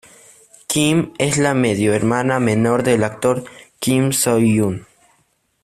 [0.65, 3.43] Kim es la medio-hermana menor del actor
[3.77, 4.87] Kim Soo-hyun.